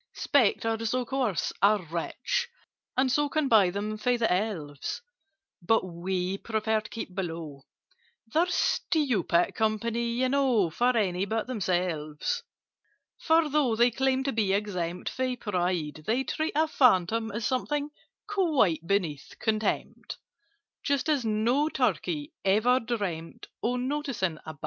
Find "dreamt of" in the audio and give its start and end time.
22.79-23.79